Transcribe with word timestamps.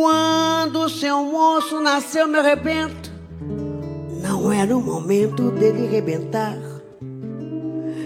Quando 0.00 0.82
o 0.82 0.88
seu 0.88 1.24
moço 1.24 1.80
nasceu, 1.80 2.28
me 2.28 2.38
arrependo. 2.38 2.94
Não 4.22 4.52
era 4.52 4.76
o 4.76 4.80
momento 4.80 5.50
dele 5.50 5.88
rebentar. 5.88 6.56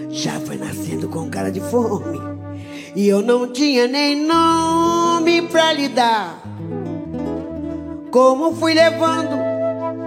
Já 0.09 0.39
foi 0.39 0.57
nascendo 0.57 1.07
com 1.07 1.29
cara 1.29 1.51
de 1.51 1.59
fome. 1.59 2.19
E 2.95 3.07
eu 3.07 3.21
não 3.21 3.53
tinha 3.53 3.87
nem 3.87 4.25
nome 4.25 5.43
pra 5.43 5.71
lhe 5.71 5.87
dar. 5.87 6.41
Como 8.09 8.55
fui 8.55 8.73
levando, 8.73 9.35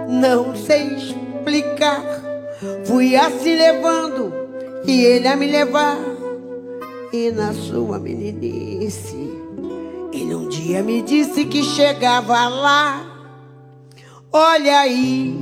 não 0.09 0.57
sei 0.57 0.87
explicar. 0.93 2.03
Fui 2.83 3.15
assim 3.15 3.55
levando 3.55 4.33
e 4.85 5.05
ele 5.05 5.27
a 5.29 5.37
me 5.37 5.49
levar. 5.49 5.97
E 7.13 7.31
na 7.31 7.53
sua 7.53 7.97
meninice, 7.97 9.36
ele 10.21 10.33
um 10.33 10.47
dia 10.47 10.81
me 10.81 11.01
disse 11.01 11.45
que 11.45 11.63
chegava 11.63 12.47
lá. 12.47 13.05
Olha 14.31 14.79
aí, 14.79 15.37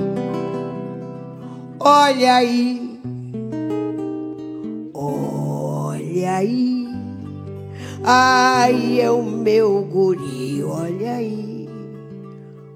olha 1.80 2.34
aí, 2.34 3.00
olha 4.94 6.34
aí. 6.36 6.86
Ai, 8.04 9.00
é 9.00 9.10
o 9.10 9.22
meu 9.22 9.82
guri, 9.82 10.62
olha 10.62 11.16
aí, 11.16 11.68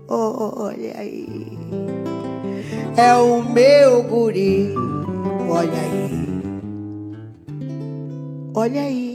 olha 0.09 0.99
aí. 0.99 1.59
É 2.97 3.15
o 3.15 3.43
meu 3.43 4.03
guri, 4.03 4.75
olha 5.49 5.73
aí. 5.73 6.11
Olha 8.53 8.83
aí. 8.83 9.10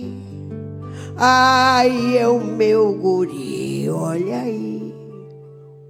Ai, 1.17 2.17
é 2.17 2.27
o 2.27 2.39
meu 2.43 2.93
guri, 2.93 3.89
olha 3.89 4.41
aí. 4.41 4.93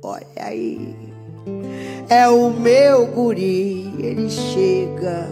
Olha 0.04 0.26
aí. 0.38 0.96
É 2.08 2.28
o 2.28 2.52
meu 2.52 3.08
guri, 3.08 3.92
ele 3.98 4.30
chega. 4.30 5.28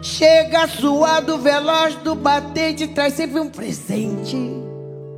Chega 0.00 0.68
suado, 0.68 1.38
veloz 1.38 1.96
do 1.96 2.14
batente, 2.14 2.86
traz 2.86 3.14
sempre 3.14 3.40
um 3.40 3.50
presente 3.50 4.36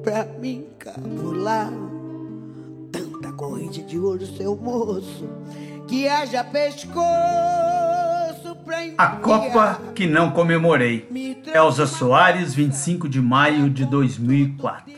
pra 0.02 0.24
mim 0.24 0.68
cabular. 0.78 1.70
Tanta 2.90 3.30
corrente 3.32 3.82
de 3.82 3.98
ouro, 3.98 4.24
seu 4.24 4.56
moço, 4.56 5.28
que 5.86 6.08
haja 6.08 6.42
pescoço. 6.44 7.85
A 8.98 9.06
Copa 9.08 9.80
que 9.94 10.06
não 10.06 10.32
comemorei. 10.32 11.08
Elza 11.54 11.86
Soares, 11.86 12.52
25 12.52 13.08
de 13.08 13.20
maio 13.20 13.70
de 13.70 13.84
2004. 13.84 14.92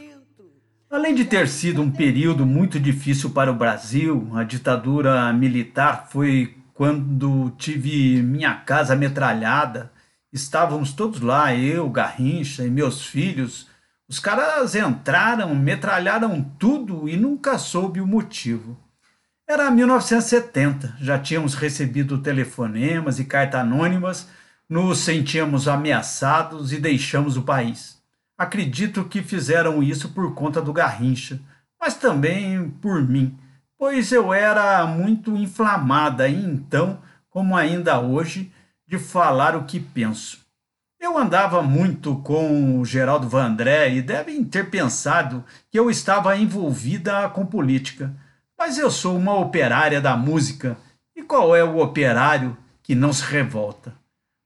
Além 0.91 1.15
de 1.15 1.27
ter 1.27 1.47
sido 1.49 1.83
um 1.83 1.91
período 1.91 2.47
muito 2.47 2.81
difícil 2.81 3.31
para 3.31 3.51
o 3.51 3.55
Brasil, 3.55 4.31
a 4.35 4.43
ditadura 4.43 5.31
militar 5.35 6.09
foi 6.11 6.57
quando 6.73 7.51
tive 7.59 8.23
minha 8.23 8.55
casa 8.55 8.97
metralhada. 8.97 9.93
Estávamos 10.33 10.95
todos 10.95 11.21
lá, 11.21 11.55
eu, 11.55 11.91
Garrincha 11.91 12.65
e 12.65 12.71
meus 12.71 13.05
filhos. 13.05 13.69
Os 14.09 14.19
caras 14.19 14.75
entraram, 14.75 15.55
metralharam 15.55 16.43
tudo 16.59 17.07
e 17.07 17.19
nunca 17.19 17.59
soube 17.59 18.01
o 18.01 18.07
motivo. 18.07 18.79
Era 19.49 19.71
1970, 19.71 20.97
já 21.01 21.19
tínhamos 21.19 21.55
recebido 21.55 22.19
telefonemas 22.19 23.19
e 23.19 23.25
cartas 23.25 23.61
anônimas, 23.61 24.29
nos 24.69 24.99
sentíamos 24.99 25.67
ameaçados 25.67 26.73
e 26.73 26.79
deixamos 26.79 27.37
o 27.37 27.43
país. 27.43 27.97
Acredito 28.37 29.05
que 29.05 29.23
fizeram 29.23 29.83
isso 29.83 30.11
por 30.11 30.35
conta 30.35 30.61
do 30.61 30.73
Garrincha, 30.73 31.41
mas 31.81 31.95
também 31.95 32.69
por 32.69 33.03
mim 33.03 33.37
pois 33.79 34.11
eu 34.11 34.35
era 34.35 34.85
muito 34.87 35.37
inflamada 35.37 36.29
e 36.29 36.45
então, 36.45 36.99
como 37.31 37.57
ainda 37.57 38.01
hoje, 38.01 38.53
de 38.87 38.99
falar 38.99 39.55
o 39.55 39.65
que 39.65 39.79
penso. 39.79 40.41
Eu 41.01 41.17
andava 41.17 41.63
muito 41.63 42.17
com 42.17 42.81
o 42.81 42.85
Geraldo 42.85 43.29
Vandré 43.29 43.95
e 43.95 44.03
devem 44.03 44.43
ter 44.43 44.69
pensado 44.69 45.45
que 45.71 45.79
eu 45.79 45.89
estava 45.89 46.37
envolvida 46.37 47.29
com 47.29 47.47
política. 47.47 48.13
Mas 48.59 48.77
eu 48.77 48.91
sou 48.91 49.17
uma 49.17 49.39
operária 49.39 50.01
da 50.01 50.17
música. 50.17 50.77
E 51.15 51.23
qual 51.23 51.55
é 51.55 51.63
o 51.63 51.79
operário 51.79 52.57
que 52.83 52.95
não 52.95 53.13
se 53.13 53.23
revolta? 53.23 53.95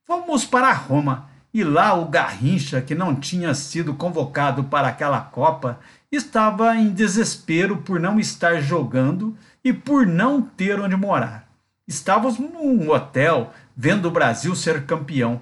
Fomos 0.07 0.45
para 0.45 0.71
Roma 0.73 1.31
e 1.55 1.65
lá 1.65 1.95
o 1.95 2.07
Garrincha, 2.07 2.81
que 2.81 2.95
não 2.95 3.15
tinha 3.15 3.55
sido 3.55 3.95
convocado 3.95 4.65
para 4.65 4.89
aquela 4.89 5.21
Copa, 5.21 5.81
estava 6.11 6.77
em 6.77 6.91
desespero 6.91 7.79
por 7.79 7.99
não 7.99 8.21
estar 8.21 8.61
jogando 8.61 9.37
e 9.65 9.73
por 9.73 10.07
não 10.07 10.43
ter 10.43 10.79
onde 10.79 10.97
morar. 10.97 11.49
Estávamos 11.89 12.39
num 12.39 12.91
hotel 12.91 13.53
vendo 13.77 14.09
o 14.09 14.11
Brasil 14.11 14.55
ser 14.55 14.85
campeão. 14.85 15.41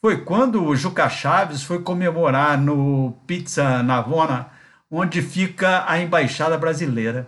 Foi 0.00 0.22
quando 0.24 0.64
o 0.64 0.76
Juca 0.76 1.08
Chaves 1.08 1.62
foi 1.62 1.82
comemorar 1.82 2.58
no 2.58 3.12
Pizza 3.26 3.82
Navona, 3.82 4.48
onde 4.90 5.20
fica 5.20 5.84
a 5.86 5.98
embaixada 5.98 6.56
brasileira. 6.56 7.26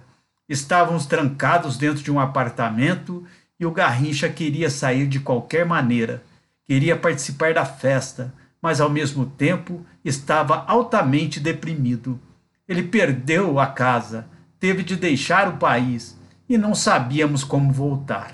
Estávamos 0.48 1.06
trancados 1.06 1.76
dentro 1.76 2.02
de 2.02 2.10
um 2.10 2.18
apartamento 2.18 3.24
e 3.58 3.64
o 3.64 3.70
Garrincha 3.70 4.28
queria 4.28 4.68
sair 4.68 5.06
de 5.06 5.20
qualquer 5.20 5.64
maneira. 5.64 6.22
Queria 6.66 6.96
participar 6.96 7.54
da 7.54 7.64
festa, 7.64 8.34
mas 8.60 8.80
ao 8.80 8.90
mesmo 8.90 9.26
tempo 9.26 9.84
estava 10.04 10.64
altamente 10.66 11.40
deprimido. 11.40 12.20
Ele 12.68 12.82
perdeu 12.82 13.58
a 13.58 13.66
casa, 13.66 14.26
teve 14.58 14.82
de 14.82 14.96
deixar 14.96 15.48
o 15.48 15.56
país 15.56 16.18
e 16.48 16.56
não 16.58 16.74
sabíamos 16.74 17.44
como 17.44 17.72
voltar. 17.72 18.32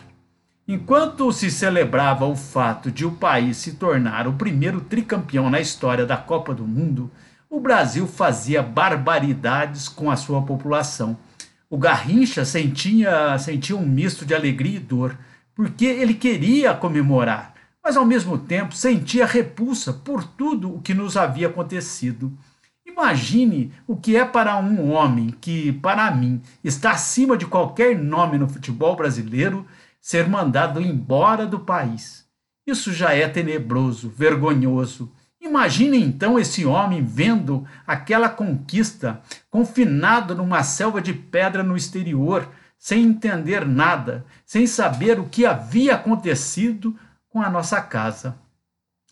Enquanto 0.66 1.32
se 1.32 1.50
celebrava 1.50 2.26
o 2.26 2.36
fato 2.36 2.90
de 2.90 3.06
o 3.06 3.12
país 3.12 3.56
se 3.56 3.72
tornar 3.72 4.26
o 4.26 4.34
primeiro 4.34 4.82
tricampeão 4.82 5.48
na 5.48 5.60
história 5.60 6.04
da 6.04 6.16
Copa 6.16 6.54
do 6.54 6.66
Mundo, 6.66 7.10
o 7.48 7.58
Brasil 7.58 8.06
fazia 8.06 8.62
barbaridades 8.62 9.88
com 9.88 10.10
a 10.10 10.16
sua 10.16 10.42
população. 10.42 11.16
O 11.70 11.76
Garrincha 11.76 12.46
sentia, 12.46 13.38
sentia 13.38 13.76
um 13.76 13.86
misto 13.86 14.24
de 14.24 14.34
alegria 14.34 14.76
e 14.76 14.80
dor, 14.80 15.18
porque 15.54 15.84
ele 15.84 16.14
queria 16.14 16.72
comemorar, 16.72 17.54
mas 17.84 17.96
ao 17.96 18.06
mesmo 18.06 18.38
tempo 18.38 18.74
sentia 18.74 19.26
repulsa 19.26 19.92
por 19.92 20.24
tudo 20.24 20.74
o 20.74 20.80
que 20.80 20.94
nos 20.94 21.16
havia 21.16 21.48
acontecido. 21.48 22.32
Imagine 22.86 23.70
o 23.86 23.96
que 23.96 24.16
é 24.16 24.24
para 24.24 24.56
um 24.56 24.90
homem 24.90 25.28
que, 25.40 25.72
para 25.72 26.10
mim, 26.10 26.40
está 26.64 26.92
acima 26.92 27.36
de 27.36 27.44
qualquer 27.44 27.98
nome 27.98 28.38
no 28.38 28.48
futebol 28.48 28.96
brasileiro 28.96 29.66
ser 30.00 30.26
mandado 30.26 30.80
embora 30.80 31.46
do 31.46 31.60
país. 31.60 32.26
Isso 32.66 32.92
já 32.92 33.14
é 33.14 33.28
tenebroso, 33.28 34.08
vergonhoso. 34.08 35.12
Imagine 35.40 35.98
então 35.98 36.38
esse 36.38 36.66
homem 36.66 37.02
vendo 37.02 37.66
aquela 37.86 38.28
conquista, 38.28 39.20
confinado 39.48 40.34
numa 40.34 40.62
selva 40.62 41.00
de 41.00 41.12
pedra 41.12 41.62
no 41.62 41.76
exterior, 41.76 42.48
sem 42.78 43.04
entender 43.04 43.66
nada, 43.66 44.24
sem 44.44 44.66
saber 44.66 45.18
o 45.18 45.28
que 45.28 45.46
havia 45.46 45.94
acontecido 45.94 46.96
com 47.28 47.40
a 47.40 47.48
nossa 47.48 47.80
casa. 47.80 48.36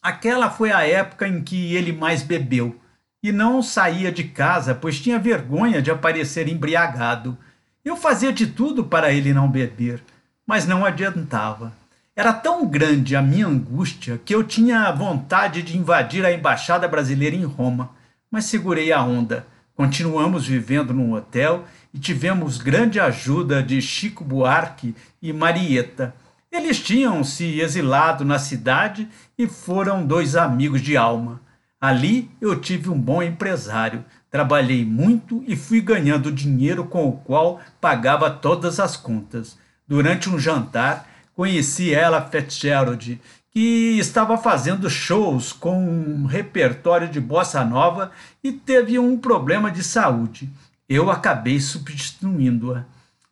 Aquela 0.03 0.50
foi 0.50 0.70
a 0.70 0.87
época 0.87 1.26
em 1.26 1.42
que 1.42 1.75
ele 1.75 1.92
mais 1.92 2.22
bebeu 2.22 2.81
e 3.22 3.32
não 3.32 3.62
saía 3.62 4.12
de 4.12 4.25
casa, 4.25 4.75
pois 4.75 5.00
tinha 5.00 5.19
vergonha 5.19 5.82
de 5.82 5.91
aparecer 5.91 6.48
embriagado. 6.48 7.37
Eu 7.84 7.97
fazia 7.97 8.32
de 8.32 8.47
tudo 8.47 8.84
para 8.84 9.12
ele 9.12 9.32
não 9.32 9.50
beber, 9.50 10.03
mas 10.47 10.66
não 10.66 10.84
adiantava. 10.84 11.72
Era 12.19 12.32
tão 12.32 12.66
grande 12.66 13.15
a 13.15 13.21
minha 13.21 13.47
angústia 13.47 14.19
que 14.25 14.34
eu 14.34 14.43
tinha 14.43 14.91
vontade 14.91 15.62
de 15.62 15.77
invadir 15.77 16.25
a 16.25 16.32
embaixada 16.32 16.88
brasileira 16.88 17.37
em 17.37 17.44
Roma, 17.44 17.91
mas 18.31 18.47
segurei 18.47 18.91
a 18.91 19.03
onda. 19.03 19.47
Continuamos 19.75 20.47
vivendo 20.47 20.94
num 20.94 21.12
hotel 21.12 21.66
e 21.93 21.99
tivemos 21.99 22.56
grande 22.56 22.99
ajuda 22.99 23.62
de 23.62 23.82
Chico 23.82 24.25
Buarque 24.25 24.96
e 25.20 25.31
Marieta. 25.31 26.14
Eles 26.50 26.81
tinham 26.81 27.23
se 27.23 27.61
exilado 27.61 28.25
na 28.25 28.38
cidade 28.38 29.06
e 29.37 29.46
foram 29.46 30.06
dois 30.06 30.37
amigos 30.37 30.81
de 30.81 30.96
alma. 30.96 31.43
Ali 31.79 32.31
eu 32.40 32.58
tive 32.58 32.88
um 32.88 32.99
bom 32.99 33.23
empresário, 33.23 34.02
trabalhei 34.31 34.87
muito 34.87 35.44
e 35.46 35.55
fui 35.55 35.82
ganhando 35.82 36.32
dinheiro 36.32 36.85
com 36.85 37.06
o 37.06 37.12
qual 37.12 37.61
pagava 37.79 38.31
todas 38.31 38.81
as 38.81 38.96
contas. 38.96 39.58
Durante 39.87 40.31
um 40.31 40.38
jantar, 40.38 41.06
conheci 41.37 41.94
ela 41.94 42.23
Fitzgerald, 42.23 43.21
que 43.50 43.99
estava 43.99 44.37
fazendo 44.38 44.91
shows 44.91 45.53
com 45.53 45.79
um 45.79 46.25
repertório 46.25 47.09
de 47.09 47.21
bossa 47.21 47.65
nova 47.65 48.11
e 48.43 48.50
teve 48.50 48.99
um 48.99 49.17
problema 49.17 49.71
de 49.71 49.85
saúde. 49.85 50.50
Eu 50.88 51.11
acabei 51.11 51.61
substituindo-a. 51.61 52.85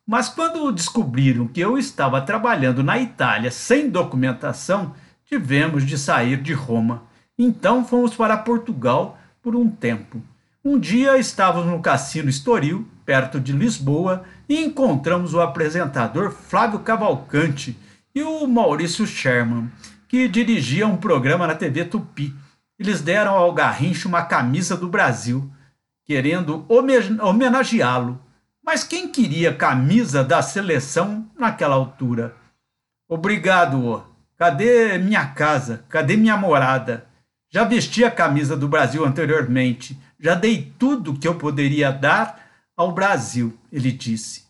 Mas 0.07 0.29
quando 0.29 0.71
descobriram 0.71 1.47
que 1.47 1.59
eu 1.59 1.77
estava 1.77 2.21
trabalhando 2.21 2.83
na 2.83 2.99
Itália 2.99 3.49
sem 3.49 3.89
documentação, 3.89 4.93
tivemos 5.25 5.83
de 5.83 5.97
sair 5.97 6.37
de 6.37 6.53
Roma. 6.53 7.03
Então 7.37 7.83
fomos 7.83 8.13
para 8.13 8.37
Portugal 8.37 9.17
por 9.41 9.55
um 9.55 9.67
tempo. 9.67 10.21
Um 10.63 10.79
dia 10.79 11.17
estávamos 11.17 11.71
no 11.71 11.81
cassino 11.81 12.29
Estoril 12.29 12.87
perto 13.05 13.39
de 13.39 13.53
Lisboa, 13.53 14.23
e 14.49 14.65
encontramos 14.65 15.33
o 15.33 15.39
apresentador 15.39 16.31
Flávio 16.31 16.79
Cavalcante 16.79 17.77
e 18.15 18.23
o 18.23 18.47
Maurício 18.47 19.05
Sherman, 19.05 19.69
que 20.07 20.29
dirigia 20.29 20.87
um 20.87 20.95
programa 20.95 21.45
na 21.45 21.53
TV 21.53 21.83
Tupi. 21.83 22.33
Eles 22.79 23.01
deram 23.01 23.35
ao 23.35 23.53
Garrincha 23.53 24.07
uma 24.07 24.23
camisa 24.23 24.77
do 24.77 24.87
Brasil, 24.87 25.51
querendo 26.05 26.65
homenageá-lo. 27.19 28.21
Mas 28.63 28.85
quem 28.85 29.09
queria 29.09 29.53
camisa 29.53 30.23
da 30.23 30.41
seleção 30.41 31.29
naquela 31.37 31.75
altura? 31.75 32.33
Obrigado. 33.07 34.03
Cadê 34.37 34.97
minha 34.97 35.25
casa? 35.27 35.85
Cadê 35.89 36.15
minha 36.15 36.37
morada? 36.37 37.05
Já 37.49 37.65
vesti 37.65 38.03
a 38.03 38.11
camisa 38.11 38.55
do 38.55 38.67
Brasil 38.67 39.05
anteriormente. 39.05 39.99
Já 40.19 40.35
dei 40.35 40.73
tudo 40.79 41.19
que 41.19 41.27
eu 41.27 41.35
poderia 41.35 41.91
dar 41.91 42.43
ao 42.75 42.91
Brasil, 42.91 43.57
ele 43.71 43.91
disse. 43.91 44.45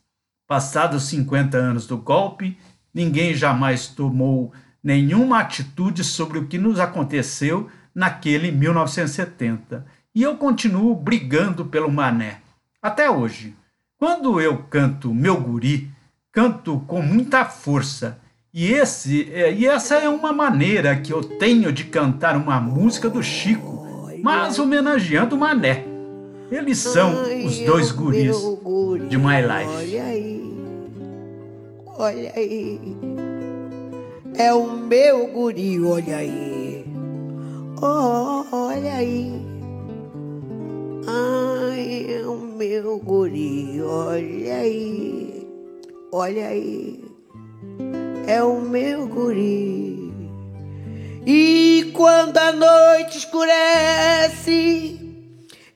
Passados 0.47 1.03
50 1.05 1.57
anos 1.57 1.87
do 1.87 1.97
golpe, 1.97 2.57
ninguém 2.95 3.33
jamais 3.33 3.87
tomou 3.87 4.53
nenhuma 4.81 5.39
atitude 5.39 6.03
sobre 6.03 6.39
o 6.39 6.47
que 6.47 6.57
nos 6.57 6.79
aconteceu 6.79 7.69
naquele 7.93 8.51
1970. 8.51 9.85
E 10.15 10.23
eu 10.23 10.37
continuo 10.37 10.95
brigando 10.95 11.65
pelo 11.65 11.91
Mané. 11.91 12.37
Até 12.81 13.09
hoje. 13.09 13.53
Quando 13.97 14.39
eu 14.39 14.59
canto 14.69 15.13
Meu 15.13 15.39
Guri, 15.39 15.91
canto 16.31 16.79
com 16.87 17.01
muita 17.01 17.43
força 17.43 18.19
e, 18.53 18.71
esse, 18.71 19.29
é, 19.33 19.53
e 19.53 19.65
essa 19.65 19.95
é 19.95 20.07
uma 20.07 20.31
maneira 20.31 20.95
que 20.95 21.11
eu 21.11 21.21
tenho 21.21 21.73
de 21.73 21.83
cantar 21.83 22.37
uma 22.37 22.57
música 22.61 23.09
do 23.09 23.21
Chico, 23.21 23.85
mas 24.23 24.57
homenageando 24.57 25.35
o 25.35 25.39
Mané. 25.39 25.85
Eles 26.49 26.77
são 26.77 27.13
os 27.45 27.59
dois 27.59 27.91
guris 27.91 28.37
de 29.09 29.17
My 29.17 29.41
Life. 29.41 30.54
Olha 31.97 32.33
aí, 32.35 32.79
é 34.37 34.53
o 34.53 34.69
meu 34.69 35.27
guri, 35.27 35.81
olha 35.81 36.17
aí, 36.17 36.85
oh, 37.81 38.43
olha 38.51 38.95
aí, 38.95 39.31
ai, 41.07 42.07
é 42.21 42.27
o 42.27 42.35
meu 42.35 42.99
guri, 42.99 43.81
olha 43.81 44.55
aí, 44.55 45.47
olha 46.11 46.47
aí. 46.47 47.05
É 48.27 48.41
o 48.41 48.59
meu 48.59 49.07
guri. 49.07 50.11
E 51.25 51.91
quando 51.93 52.37
a 52.37 52.51
noite 52.51 53.19
escurece, 53.19 54.99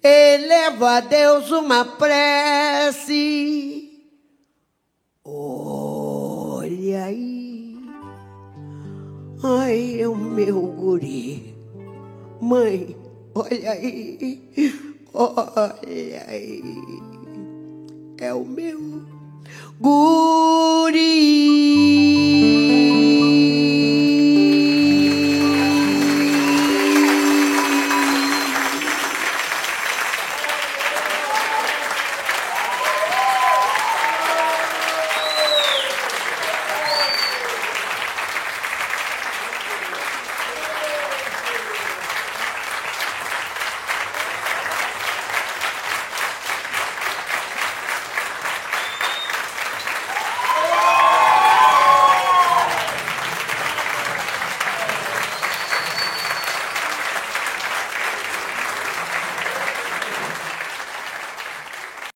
eleva 0.03 0.97
a 0.97 0.99
Deus 0.99 1.51
uma 1.51 1.85
prece. 1.85 3.78
Olha 6.89 7.03
aí, 7.03 7.77
ai, 9.43 10.01
é 10.01 10.07
o 10.07 10.15
meu 10.15 10.59
guri. 10.59 11.53
Mãe, 12.41 12.97
olha 13.35 13.73
aí, 13.73 14.41
olha 15.13 16.25
aí, 16.27 16.81
é 18.17 18.33
o 18.33 18.43
meu 18.43 19.03
guri. 19.79 20.58